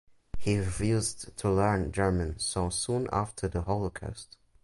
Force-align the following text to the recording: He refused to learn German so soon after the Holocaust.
He 0.39 0.57
refused 0.57 1.37
to 1.37 1.51
learn 1.51 1.91
German 1.91 2.39
so 2.39 2.71
soon 2.71 3.07
after 3.13 3.47
the 3.47 3.61
Holocaust. 3.61 4.35